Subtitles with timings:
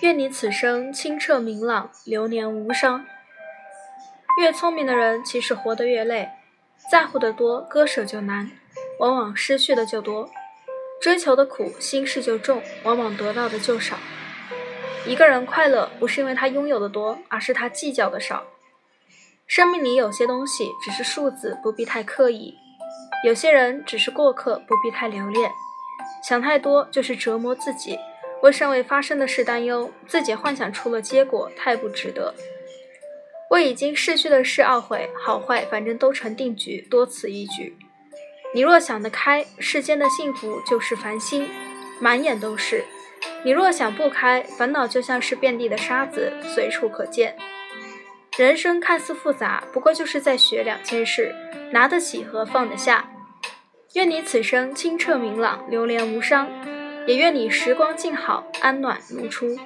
[0.00, 3.04] 愿你此生清澈明朗，流年无伤。
[4.40, 6.30] 越聪明的人，其实活得越累，
[6.88, 8.48] 在乎的多，割舍就难，
[9.00, 10.28] 往往失去的就多；
[11.00, 13.96] 追求的苦，心事就重，往往得到的就少。
[15.04, 18.44] 一个人快乐，不是因为他拥有的多，而是他计较的少。
[19.48, 22.54] 生命里有些东西只是数字，不必太刻意；
[23.24, 25.50] 有些人只是过客，不必太留恋。
[26.22, 27.98] 想太多就是折磨自己。
[28.42, 32.32] 为尚未发生的事担忧，自己幻想出了结果，太不值得；
[33.50, 37.76] 为已经逝去的事懊悔，好坏反正都成定局，多此一举。
[38.54, 41.48] 你若想得开，世间的幸福就是繁星，
[42.00, 42.84] 满眼都是；
[43.42, 47.36] 你若想不开，烦恼就像是遍地的沙子，随处可见。
[48.38, 51.34] 人生看似复杂，不过就是在学两件事：
[51.72, 53.10] 拿得起和放得下。
[53.94, 56.48] 愿你此生清澈明朗，流连无伤。
[57.08, 59.56] 也愿你时光静好，安暖如初。